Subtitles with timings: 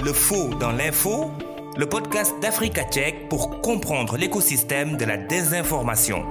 [0.00, 1.30] Le faux dans l'info,
[1.76, 6.24] le podcast d'Africa Tchèque pour comprendre l'écosystème de la désinformation.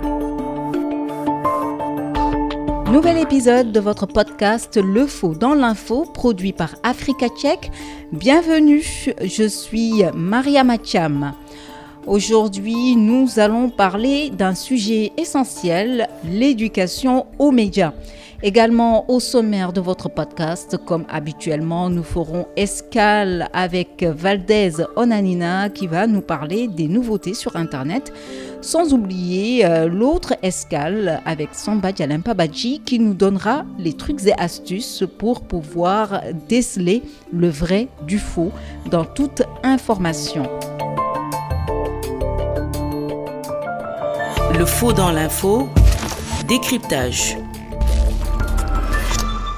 [2.91, 7.71] Nouvel épisode de votre podcast Le Faux dans l'info, produit par Africa Tchèque.
[8.11, 8.83] Bienvenue,
[9.21, 11.33] je suis Maria Macham.
[12.07, 17.93] Aujourd'hui, nous allons parler d'un sujet essentiel, l'éducation aux médias.
[18.43, 25.85] Également au sommaire de votre podcast, comme habituellement, nous ferons escale avec Valdez Onanina qui
[25.85, 28.11] va nous parler des nouveautés sur Internet,
[28.61, 31.91] sans oublier euh, l'autre escale avec Samba
[32.35, 38.51] Badji qui nous donnera les trucs et astuces pour pouvoir déceler le vrai du faux
[38.89, 40.49] dans toute information.
[44.57, 45.69] Le faux dans l'info,
[46.47, 47.37] décryptage.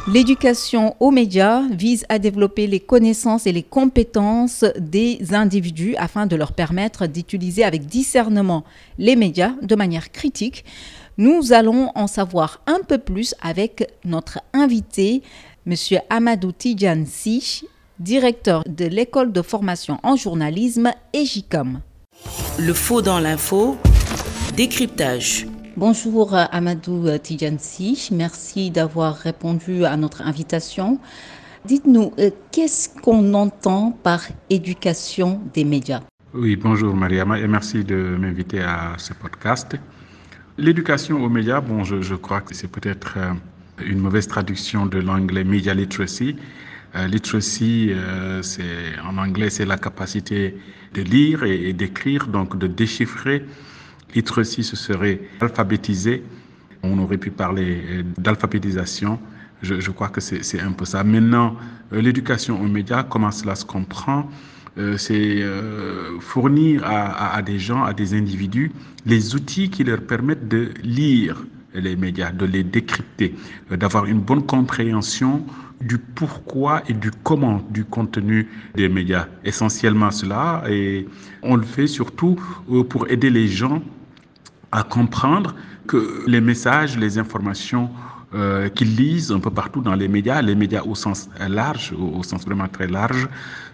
[0.07, 6.35] L'éducation aux médias vise à développer les connaissances et les compétences des individus afin de
[6.35, 8.63] leur permettre d'utiliser avec discernement
[8.99, 10.63] les médias de manière critique.
[11.17, 15.23] Nous allons en savoir un peu plus avec notre invité,
[15.65, 15.73] M.
[16.11, 17.65] Amadou Tidjansi,
[17.99, 21.79] directeur de l'école de formation en journalisme EGICOM.
[22.59, 23.77] Le faux dans l'info,
[24.55, 25.47] décryptage.
[25.77, 30.99] Bonjour Amadou Tidjansi, merci d'avoir répondu à notre invitation.
[31.65, 36.01] Dites-nous, euh, qu'est-ce qu'on entend par éducation des médias?
[36.35, 39.75] Oui, bonjour Mariama et merci de m'inviter à ce podcast.
[40.59, 43.33] L'éducation aux médias, bon, je, crois que c'est peut-être euh,
[43.83, 46.35] une mauvaise traduction de l'anglais media literacy.
[46.95, 47.91] Euh, literacy,
[48.43, 50.55] c'est en anglais, c'est la capacité
[50.93, 53.43] de lire et d'écrire, donc de déchiffrer
[54.15, 56.23] Literacy, ce serait alphabétisé.
[56.83, 59.19] On aurait pu parler euh, d'alphabétisation.
[59.61, 61.05] Je, crois que c'est un peu ça.
[61.05, 61.55] Maintenant,
[61.93, 64.29] euh, l'éducation aux médias, comment cela se comprend
[64.79, 65.43] euh, c'est
[66.19, 68.71] fournir à, des gens, à des individus,
[69.05, 71.45] les outils qui leur permettent de lire
[71.75, 73.35] les médias, de les décrypter,
[73.69, 75.45] d'avoir une bonne compréhension
[75.79, 79.27] du pourquoi et du comment du contenu des médias.
[79.43, 81.07] Essentiellement cela, et
[81.43, 82.39] on le fait surtout
[82.89, 83.83] pour aider les gens
[84.73, 85.55] à comprendre
[85.87, 87.89] que les messages, les informations
[88.33, 92.23] euh, qu'ils lisent un peu partout dans les médias, les médias au sens large, au,
[92.23, 93.29] sens vraiment très large,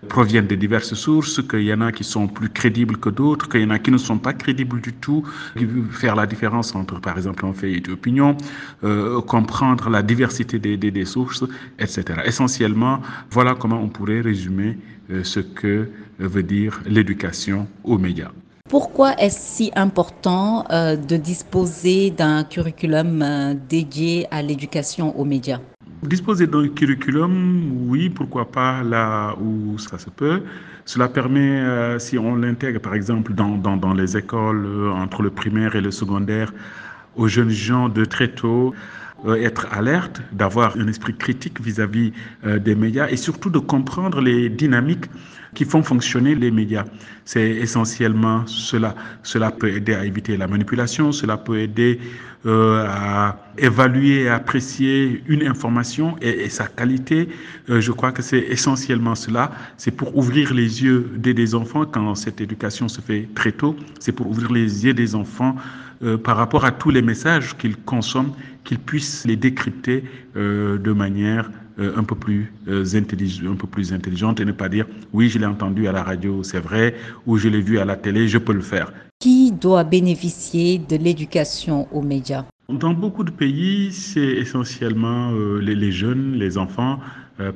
[0.10, 3.62] proviennent de diverses sources, qu'il y en a qui sont plus crédibles que d'autres, qu'il
[3.62, 5.24] y en a qui ne sont pas crédibles du tout,
[5.92, 8.36] faire la différence entre, par exemple, un fait et opinion,
[8.84, 11.46] euh, comprendre la diversité des, des, des, sources,
[11.80, 12.04] etc.
[12.26, 13.00] Essentiellement,
[13.32, 14.78] voilà comment on pourrait résumer
[15.12, 15.90] euh, ce que
[16.20, 18.32] veut dire l'éducation aux médias.
[18.70, 25.60] Pourquoi est-ce si important euh, de disposer d'un curriculum euh, dédié à l'éducation aux médias?
[26.04, 30.44] Disposer d'un curriculum, oui, pourquoi pas là où ça se peut.
[30.86, 35.32] Cela permet, euh, si on l'intègre par exemple dans, dans, dans les écoles, entre le
[35.32, 36.54] primaire et le secondaire,
[37.16, 38.76] aux jeunes gens de très tôt,
[39.28, 42.12] être alerte, d'avoir un esprit critique vis-à-vis
[42.44, 45.08] -vis, des médias et surtout de comprendre les dynamiques
[45.56, 46.86] qui font fonctionner les médias.
[47.26, 48.96] C'est essentiellement cela.
[49.24, 52.00] Cela peut aider à éviter la manipulation, cela peut aider
[52.46, 57.28] euh, à évaluer et apprécier une information et, sa qualité.
[57.70, 59.52] Euh, je crois que c'est essentiellement cela.
[59.78, 63.76] C'est pour ouvrir les yeux des, enfants quand cette éducation se fait très tôt.
[64.00, 65.56] C'est pour ouvrir les yeux des enfants
[66.02, 68.34] euh, par rapport à tous les messages qu'ils consomment,
[68.64, 70.04] qu'ils puissent les décrypter
[70.36, 71.50] de manière
[71.80, 75.40] euh, un peu plus euh, un peu plus intelligente et ne pas dire oui, je
[75.40, 76.96] l'ai entendu à la radio, c'est vrai,
[77.26, 78.92] ou je l'ai vu à la télé, je peux le faire.
[79.20, 82.46] Qui doit bénéficier de l'éducation aux médias?
[82.68, 87.00] Dans beaucoup de pays, c'est essentiellement euh, les, jeunes, les enfants,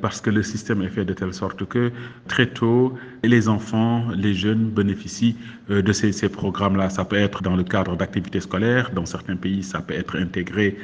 [0.00, 1.92] parce que le système est fait de telle sorte que
[2.26, 2.94] très tôt,
[3.28, 5.36] les enfants, les jeunes bénéficient
[5.68, 6.90] de ces, ces programmes-là.
[6.90, 10.76] Ça peut être dans le cadre d'activités scolaires, dans certains pays, ça peut être intégré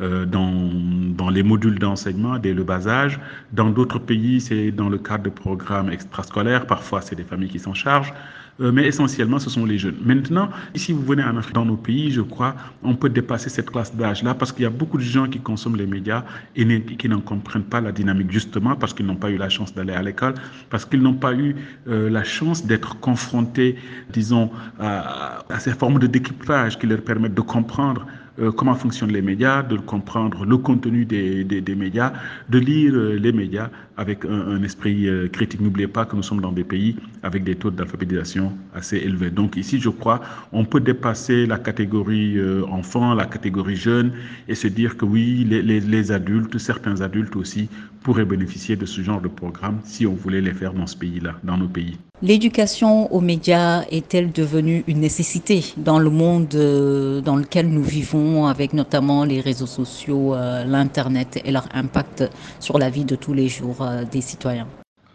[0.00, 0.70] euh, dans,
[1.16, 3.20] dans les modules d'enseignement dès le bas âge.
[3.52, 6.66] Dans d'autres pays, c'est dans le cadre de programmes extrascolaires.
[6.66, 8.12] Parfois, c'est des familles qui s'en chargent.
[8.60, 9.96] Euh, mais essentiellement, ce sont les jeunes.
[10.04, 13.70] Maintenant, si vous venez en Afrique, dans nos pays, je crois, on peut dépasser cette
[13.70, 16.24] classe d'âge-là parce qu'il y a beaucoup de gens qui consomment les médias
[16.54, 19.74] et qui n'en comprennent pas la dynamique, justement parce qu'ils n'ont pas eu la chance
[19.74, 20.34] d'aller à l'école,
[20.70, 21.56] parce qu'ils n'ont pas eu
[21.88, 23.76] euh, la chance d'être confrontés,
[24.12, 28.06] disons, à, ces formes de décryptage qui leur permettent de comprendre
[28.38, 31.44] euh, comment fonctionnent les médias, de comprendre le contenu des,
[31.76, 32.12] médias,
[32.48, 35.60] de lire les médias avec un, esprit euh, critique.
[35.60, 39.30] N'oubliez pas que nous sommes dans des pays avec des taux d'alphabétisation assez élevés.
[39.30, 40.20] Donc ici, je crois,
[40.52, 44.12] on peut dépasser la catégorie euh, enfant, la catégorie jeune,
[44.48, 47.68] et se dire que oui, les, adultes, certains adultes aussi,
[48.02, 51.36] pourraient bénéficier de ce genre de programme si on voulait les faire dans ce pays-là,
[51.42, 51.96] dans nos pays.
[52.20, 58.46] L'éducation aux médias est-elle devenue une nécessité dans le monde euh, dans lequel nous vivons,
[58.46, 62.24] avec notamment les réseaux sociaux, l'Internet et leur impact
[62.60, 63.83] sur la vie de tous les jours?
[64.10, 64.66] Des citoyens.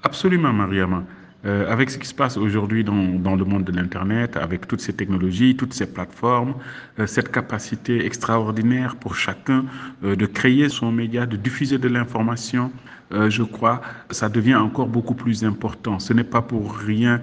[0.03, 1.03] Absolument, Mariama.
[1.45, 4.81] Euh, avec ce qui se passe aujourd'hui dans, dans, le monde de l'Internet, avec toutes
[4.81, 6.55] ces technologies, toutes ces plateformes,
[6.99, 9.63] euh, cette capacité extraordinaire pour chacun
[10.03, 12.71] de créer son média, de diffuser de l'information,
[13.11, 13.81] je crois,
[14.11, 15.97] ça devient encore beaucoup plus important.
[15.97, 17.21] Ce n'est pas pour rien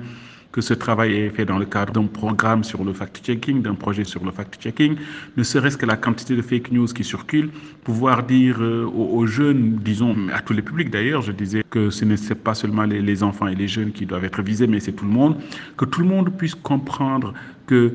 [0.56, 4.04] que ce travail est fait dans le cadre d'un programme sur le fact-checking, d'un projet
[4.04, 4.96] sur le fact-checking,
[5.36, 7.50] ne serait-ce que la quantité de fake news qui circulent,
[7.84, 12.06] pouvoir dire euh, aux, jeunes, disons à tous les publics d'ailleurs, je disais que ce
[12.06, 14.92] n'est pas seulement les, les enfants et les jeunes qui doivent être visés, mais c'est
[14.92, 15.36] tout le monde,
[15.76, 17.34] que tout le monde puisse comprendre
[17.66, 17.92] que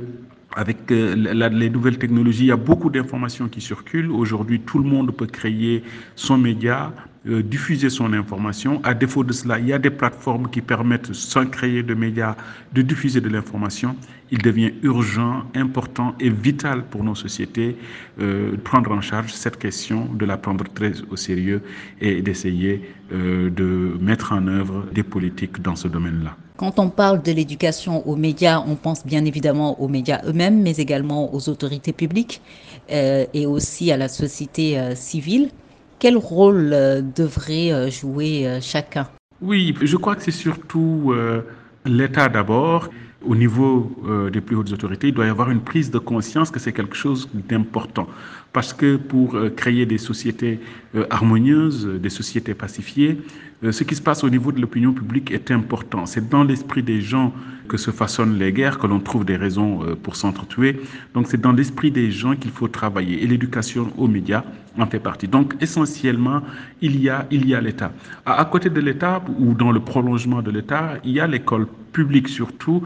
[0.55, 1.15] avec euh,
[1.49, 4.11] les nouvelles technologies, il y a beaucoup d'informations qui circulent.
[4.11, 5.81] Aujourd'hui, tout le monde peut créer
[6.15, 6.93] son média,
[7.27, 8.81] euh, diffuser son information.
[8.83, 12.35] À défaut de cela, il y a des plateformes qui permettent, sans créer de médias,
[12.73, 13.95] de diffuser de l'information.
[14.31, 17.77] Il devient urgent, important et vital pour nos sociétés
[18.19, 21.61] euh, de prendre en charge cette question, de la prendre très au sérieux
[21.99, 22.81] et d'essayer
[23.11, 26.37] de mettre en œuvre des politiques dans ce domaine-là.
[26.61, 30.77] Quand on parle de l'éducation aux médias, on pense bien évidemment aux médias eux-mêmes, mais
[30.77, 32.39] également aux autorités publiques
[32.91, 35.49] euh, et aussi à la société euh, civile.
[36.01, 39.07] Quel rôle euh, devrait jouer chacun?
[39.39, 41.13] Oui, je crois que c'est surtout
[41.85, 42.89] l'État d'abord.
[43.23, 43.91] Au niveau
[44.33, 46.95] des plus hautes autorités, il doit y avoir une prise de conscience que c'est quelque
[46.95, 48.07] chose d'important.
[48.53, 50.59] Parce que pour créer des sociétés
[51.09, 55.51] harmonieuses, des sociétés pacifiées, euh, ce qui se passe au niveau de l'opinion publique est
[55.51, 56.07] important.
[56.07, 57.31] C'est dans l'esprit des gens
[57.67, 60.81] que se façonnent les guerres, que l'on trouve des raisons euh, pour s'entretuer.
[61.13, 63.23] Donc c'est dans l'esprit des gens qu'il faut travailler.
[63.23, 64.43] Et l'éducation aux médias
[64.79, 65.27] en fait partie.
[65.27, 66.41] Donc essentiellement,
[66.81, 67.91] il y a il y a l'État.
[68.25, 72.29] À, côté de l'État ou dans le prolongement de l'État, il y a l'école publique
[72.29, 72.81] surtout.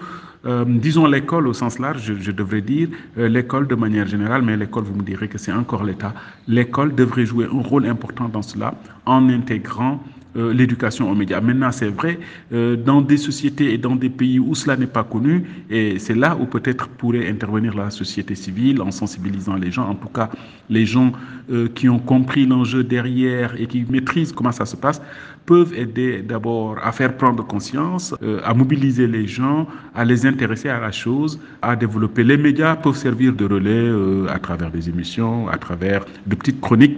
[0.46, 4.84] Euh, disons l'école au sens large, je, devrais dire l'école de manière générale, mais l'école,
[4.84, 6.14] vous me direz que c'est encore l'État.
[6.48, 8.76] L'école devrait jouer un rôle important dans cela
[9.08, 10.04] en intégrant
[10.38, 11.40] euh, l'éducation aux médias.
[11.40, 12.20] Maintenant, c'est vrai,
[12.52, 16.14] euh, dans des sociétés et dans des pays où cela n'est pas connu, et c'est
[16.14, 20.30] là où peut-être pourrait intervenir la société civile en sensibilisant les gens, en tout cas
[20.70, 21.14] les gens
[21.50, 25.02] euh, qui ont compris l'enjeu derrière et qui maîtrisent comment ça se passe,
[25.46, 30.80] peuvent aider d'abord à faire prendre conscience, à mobiliser les gens, à les intéresser à
[30.80, 32.24] la chose, à développer.
[32.24, 36.98] Les médias peuvent servir de relais à travers des émissions, à travers de petites chroniques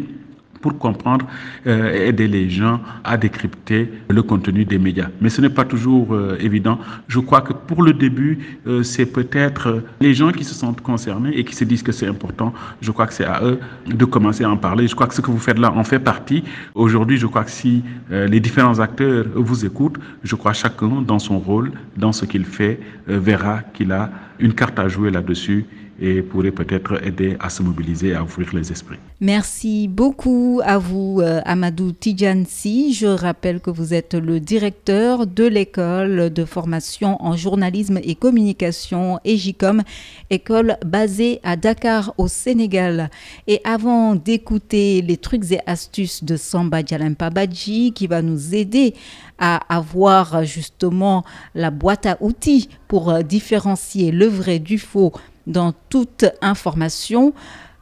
[0.62, 1.26] pour comprendre
[1.66, 5.10] euh, et aider les gens à décrypter le contenu des médias.
[5.22, 6.80] Mais ce n'est pas toujours euh, évident.
[7.08, 11.38] Je crois que pour le début, euh, c'est peut-être les gens qui se sentent concernés
[11.38, 12.54] et qui se disent que c'est important.
[12.82, 14.88] Je crois que c'est à eux de commencer à en parler.
[14.88, 16.44] Je crois que ce que vous faites là en fait partie.
[16.76, 21.40] Aujourd'hui, je crois que si les différents acteurs vous écoutent, je crois chacun dans son
[21.40, 24.10] rôle, dans ce qu'il fait, verra qu'il a
[24.40, 25.66] une carte à jouer là-dessus
[26.00, 28.98] et pourrait peut-être aider à se mobiliser, à ouvrir les esprits.
[29.20, 32.94] Merci beaucoup à vous, euh, Amadou Tidjansi.
[32.94, 39.20] Je rappelle que vous êtes le directeur de l'école de formation en journalisme et communication
[39.26, 39.82] EJICOM,
[40.30, 43.10] école basée à Dakar au Sénégal.
[43.48, 48.94] Et avant d'écouter les trucs et astuces de Samba Djalampa Badji qui va nous aider
[49.40, 51.24] à avoir justement
[51.56, 55.14] la boîte à outils pour euh, différencier le vrai du faux
[55.48, 57.34] dans toute information.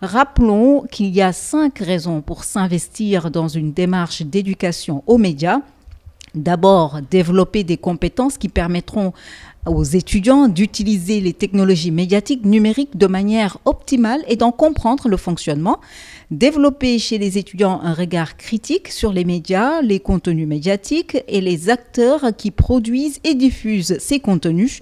[0.02, 5.60] Rappelons qu'il y a cinq raisons pour s'investir dans une démarche d'éducation aux médias.
[6.36, 9.14] D'abord, développer des compétences qui permettront
[9.66, 15.80] aux étudiants d'utiliser les technologies médiatiques numériques de manière optimale et d'en comprendre le fonctionnement.
[16.32, 21.70] Développer chez les étudiants un regard critique sur les médias, les contenus médiatiques et les
[21.70, 24.82] acteurs qui produisent et diffusent ces contenus.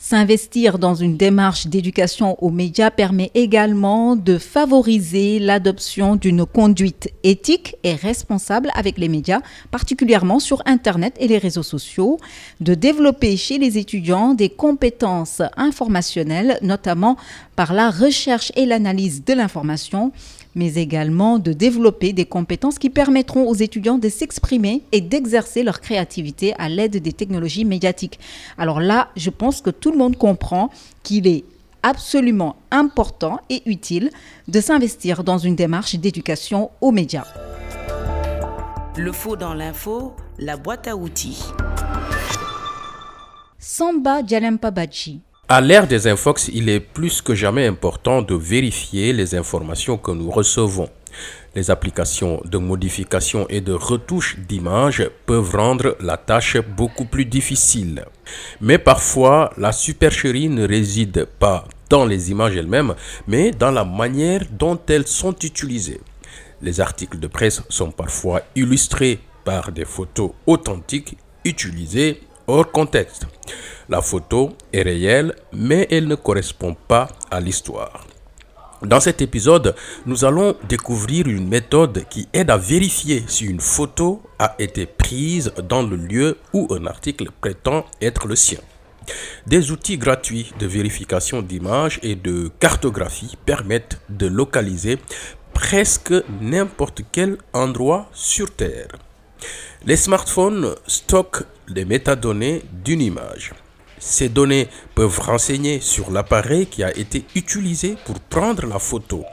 [0.00, 7.74] S'investir dans une démarche d'éducation aux médias permet également de favoriser l'adoption d'une conduite éthique
[7.82, 9.40] et responsable avec les médias,
[9.72, 12.18] particulièrement sur Internet et les réseaux sociaux,
[12.60, 17.16] de développer chez les étudiants des compétences informationnelles, notamment
[17.56, 20.12] par la recherche et l'analyse de l'information,
[20.58, 25.80] mais également de développer des compétences qui permettront aux étudiants de s'exprimer et d'exercer leur
[25.80, 28.18] créativité à l'aide des technologies médiatiques.
[28.58, 30.70] Alors là, je pense que tout le monde comprend
[31.04, 31.44] qu'il est
[31.84, 34.10] absolument important et utile
[34.48, 37.26] de s'investir dans une démarche d'éducation aux médias.
[38.96, 41.40] Le faux dans l'info, la boîte à outils.
[43.60, 45.20] Samba Djalempabachi.
[45.50, 50.10] À l'ère des infox, il est plus que jamais important de vérifier les informations que
[50.10, 50.90] nous recevons.
[51.54, 58.04] Les applications de modification et de retouche d'images peuvent rendre la tâche beaucoup plus difficile.
[58.60, 62.94] Mais parfois, la supercherie ne réside pas dans les images elles-mêmes,
[63.26, 66.02] mais dans la manière dont elles sont utilisées.
[66.60, 73.26] Les articles de presse sont parfois illustrés par des photos authentiques utilisées hors contexte.
[73.88, 78.06] La photo est réelle, mais elle ne correspond pas à l'histoire.
[78.82, 84.22] Dans cet épisode, nous allons découvrir une méthode qui aide à vérifier si une photo
[84.38, 88.60] a été prise dans le lieu où un article prétend être le sien.
[89.46, 94.98] Des outils gratuits de vérification d'images et de cartographie permettent de localiser
[95.54, 98.88] presque n'importe quel endroit sur Terre.
[99.86, 103.54] Les smartphones stockent les métadonnées d'une image.
[103.98, 109.24] Ces données peuvent renseigner sur l'appareil qui a été utilisé pour prendre la photo,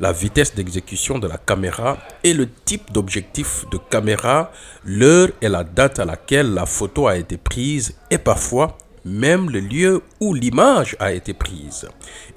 [0.00, 4.52] la vitesse d'exécution de la caméra et le type d'objectif de caméra,
[4.84, 9.60] l'heure et la date à laquelle la photo a été prise et parfois même le
[9.60, 11.88] lieu où l'image a été prise.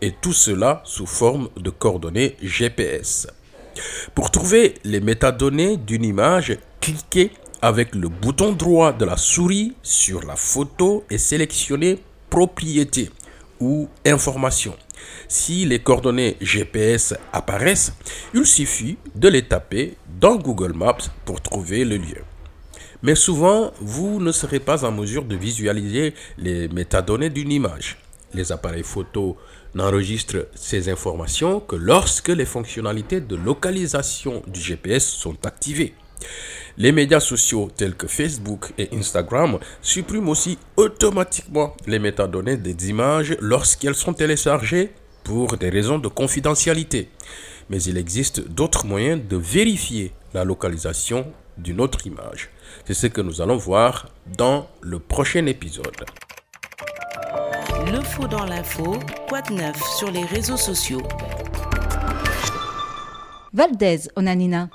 [0.01, 3.27] Et tout cela sous forme de coordonnées GPS.
[4.15, 7.31] Pour trouver les métadonnées d'une image, cliquez
[7.61, 11.99] avec le bouton droit de la souris sur la photo et sélectionnez
[12.29, 13.09] Propriété
[13.59, 14.75] ou Information.
[15.27, 17.93] Si les coordonnées GPS apparaissent,
[18.33, 22.23] il suffit de les taper dans Google Maps pour trouver le lieu.
[23.03, 27.97] Mais souvent, vous ne serez pas en mesure de visualiser les métadonnées d'une image.
[28.33, 29.37] Les appareils photo
[29.75, 35.93] n'enregistrent ces informations que lorsque les fonctionnalités de localisation du GPS sont activées.
[36.79, 43.35] Les médias sociaux tels que Facebook et Instagram suppriment aussi automatiquement les métadonnées des images
[43.41, 44.91] lorsqu'elles sont téléchargées
[45.23, 47.09] pour des raisons de confidentialité.
[47.71, 51.25] Mais il existe d'autres moyens de vérifier la localisation
[51.57, 52.51] d'une autre image.
[52.85, 56.05] C'est ce que nous allons voir dans le prochain épisode.
[57.91, 61.01] Le faux dans l'info, quoi de neuf sur les réseaux sociaux?
[63.51, 64.69] Valdez Onanina.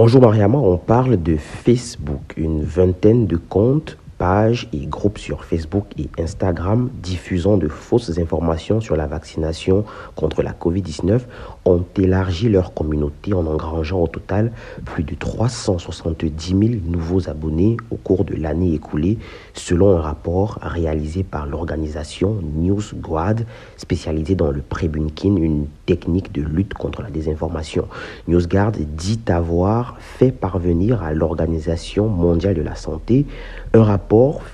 [0.00, 5.86] Bonjour Mariama, on parle de Facebook, une vingtaine de comptes pages et groupes sur Facebook
[5.96, 9.84] et Instagram diffusant de fausses informations sur la vaccination
[10.16, 11.20] contre la COVID-19
[11.64, 14.52] ont élargi leur communauté en engrangeant au total
[14.84, 19.18] plus de 370 000 nouveaux abonnés au cours de l'année écoulée,
[19.54, 23.36] selon un rapport réalisé par l'organisation NewsGuard,
[23.76, 27.86] spécialisée dans le pré-bunking, une technique de lutte contre la désinformation.
[28.26, 33.26] NewsGuard dit avoir fait parvenir à l'Organisation mondiale de la santé
[33.74, 34.07] un rapport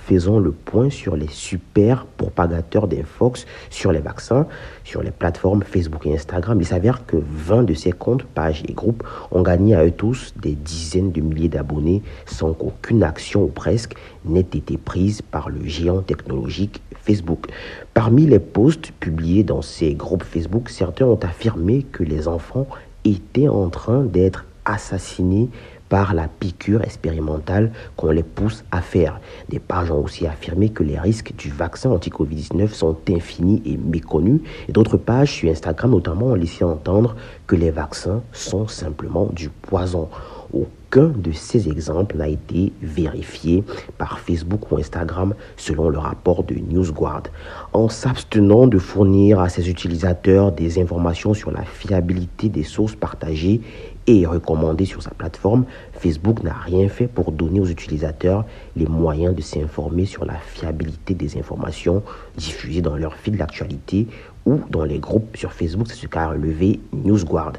[0.07, 4.47] faisant le point sur les super propagateurs d'infox sur les vaccins,
[4.83, 6.61] sur les plateformes Facebook et Instagram.
[6.61, 10.35] Il s'avère que 20 de ces comptes, pages et groupes ont gagné à eux tous
[10.37, 13.95] des dizaines de milliers d'abonnés sans qu'aucune action ou presque
[14.25, 17.47] n'ait été prise par le géant technologique Facebook.
[17.93, 22.67] Parmi les posts publiés dans ces groupes Facebook, certains ont affirmé que les enfants
[23.05, 25.49] étaient en train d'être assassinés
[25.89, 29.21] par la piqûre expérimentale qu'on les pousse à faire.
[29.49, 34.41] Des pages ont aussi affirmé que les risques du vaccin anti-Covid-19 sont infinis et méconnus.
[34.69, 39.51] Et d'autres pages sur Instagram notamment ont laissé entendre que les vaccins sont simplement du
[39.51, 40.09] poison.
[40.53, 43.65] Aucun de ces exemples n'a été vérifié
[43.99, 47.25] par Facebook ou Instagram selon le rapport de NewsGuard.
[47.73, 53.61] En s'abstenant de fournir à ses utilisateurs des informations sur la fiabilité des sources partagées
[54.07, 58.45] et recommandées sur sa plateforme, Facebook n'a rien fait pour donner aux utilisateurs
[58.77, 62.03] les moyens de s'informer sur la fiabilité des informations
[62.37, 64.07] diffusées dans leur fil d'actualité
[64.47, 67.55] ou dans les groupes sur Facebook, c'est ce qu'a relevé NewsGuard.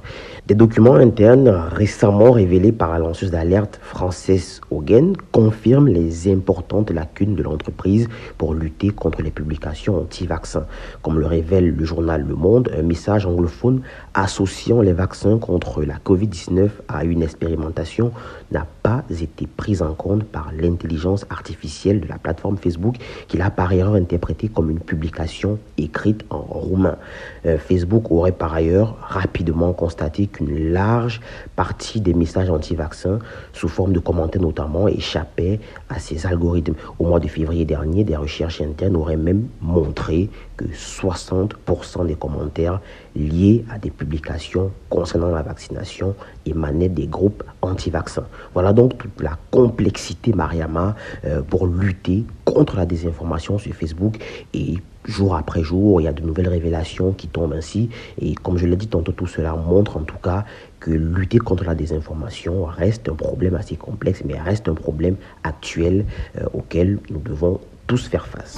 [0.45, 7.35] Des documents internes récemment révélés par la lanceuse d'alerte française Hogan confirment les importantes lacunes
[7.35, 10.65] de l'entreprise pour lutter contre les publications anti-vaccins.
[11.01, 13.81] Comme le révèle le journal Le Monde, un message anglophone
[14.13, 18.11] associant les vaccins contre la COVID-19 à une expérimentation
[18.51, 22.95] n'a pas été pris en compte par l'intelligence artificielle de la plateforme Facebook
[23.27, 26.45] qui l'a par erreur interprété comme une publication écrite en
[27.45, 31.21] Euh, Facebook aurait par ailleurs rapidement constaté qu'une large
[31.55, 33.19] partie des messages anti-vaccins
[33.53, 36.75] sous forme de commentaires notamment échappaient à ses algorithmes.
[36.99, 42.79] Au mois de février dernier, des recherches internes auraient même montré que 60% des commentaires
[43.15, 48.27] liés à des publications concernant la vaccination émanaient des groupes anti-vaccins.
[48.53, 54.17] Voilà donc toute la complexité, Mariama, euh, pour lutter contre la désinformation sur Facebook
[54.53, 54.75] et
[55.05, 57.89] jour après jour, il y a de nouvelles révélations qui tombent ainsi.
[58.19, 60.45] Et comme je l'ai dit tantôt, tout cela montre en tout cas
[60.79, 66.05] que lutter contre la désinformation reste un problème assez complexe, mais reste un problème actuel
[66.37, 68.57] euh, auquel nous devons tous faire face.